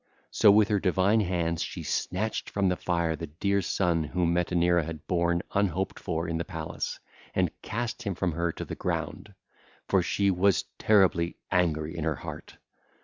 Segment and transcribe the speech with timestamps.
[0.31, 4.83] So with her divine hands she snatched from the fire the dear son whom Metaneira
[4.83, 6.99] had born unhoped for in the palace,
[7.35, 9.35] and cast him from her to the ground;
[9.87, 12.57] for she was terribly angry in her heart.